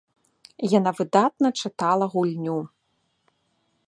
Яна 0.79 0.93
выдатна 0.99 1.47
чытала 1.65 2.05
гульню. 2.13 2.57